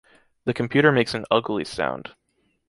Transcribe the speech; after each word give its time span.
The 0.45 0.53
computer 0.55 0.91
makes 0.91 1.13
an 1.13 1.25
ugly 1.29 1.63
sound. 1.63 2.15